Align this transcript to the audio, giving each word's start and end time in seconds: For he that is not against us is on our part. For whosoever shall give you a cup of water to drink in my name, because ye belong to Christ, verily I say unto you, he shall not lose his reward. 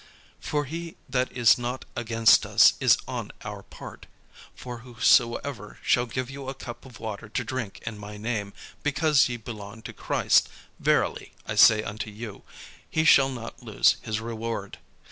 For 0.39 0.65
he 0.65 0.95
that 1.07 1.31
is 1.31 1.59
not 1.59 1.85
against 1.95 2.43
us 2.43 2.73
is 2.79 2.97
on 3.07 3.31
our 3.43 3.61
part. 3.61 4.07
For 4.55 4.79
whosoever 4.79 5.77
shall 5.83 6.07
give 6.07 6.27
you 6.27 6.49
a 6.49 6.55
cup 6.55 6.87
of 6.87 6.99
water 6.99 7.29
to 7.29 7.43
drink 7.43 7.83
in 7.85 7.99
my 7.99 8.17
name, 8.17 8.53
because 8.81 9.29
ye 9.29 9.37
belong 9.37 9.83
to 9.83 9.93
Christ, 9.93 10.49
verily 10.79 11.33
I 11.45 11.53
say 11.53 11.83
unto 11.83 12.09
you, 12.09 12.41
he 12.89 13.05
shall 13.05 13.29
not 13.29 13.61
lose 13.61 13.97
his 14.01 14.19
reward. 14.19 14.79